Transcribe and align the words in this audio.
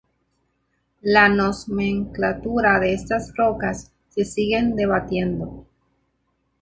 La 1.15 1.25
nomenclatura 1.33 2.71
de 2.85 2.89
estas 2.95 3.29
rocas 3.37 3.83
se 4.17 4.25
sigue 4.31 4.63
debatiendo. 4.81 5.51